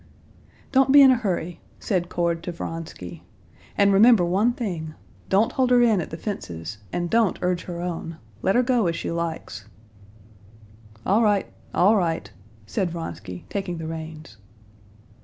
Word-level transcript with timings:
"Don't 0.71 0.91
be 0.91 1.03
in 1.03 1.11
a 1.11 1.15
hurry," 1.15 1.59
said 1.79 2.09
Cord 2.09 2.41
to 2.41 2.51
Vronsky, 2.51 3.21
"and 3.77 3.93
remember 3.93 4.25
one 4.25 4.51
thing: 4.51 4.95
don't 5.29 5.51
hold 5.51 5.69
her 5.69 5.83
in 5.83 6.01
at 6.01 6.09
the 6.09 6.17
fences, 6.17 6.79
and 6.91 7.07
don't 7.07 7.37
urge 7.43 7.65
her 7.65 7.81
on; 7.83 8.17
let 8.41 8.55
her 8.55 8.63
go 8.63 8.87
as 8.87 8.95
she 8.95 9.11
likes." 9.11 9.65
"All 11.05 11.21
right, 11.21 11.53
all 11.71 11.97
right," 11.97 12.31
said 12.65 12.89
Vronsky, 12.89 13.45
taking 13.47 13.77
the 13.77 13.85
reins. 13.85 14.37